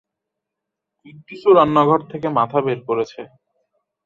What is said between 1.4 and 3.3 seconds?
রান্নাঘর থেকে মাথা বের করেছে।